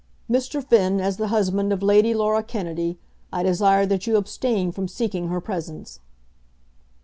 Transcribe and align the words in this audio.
Mr. 0.27 0.65
Finn, 0.65 0.99
as 0.99 1.17
the 1.17 1.27
husband 1.27 1.71
of 1.71 1.83
Lady 1.83 2.11
Laura 2.15 2.41
Kennedy, 2.41 2.97
I 3.31 3.43
desire 3.43 3.85
that 3.85 4.07
you 4.07 4.17
abstain 4.17 4.71
from 4.71 4.87
seeking 4.87 5.27
her 5.27 5.39
presence." 5.39 5.99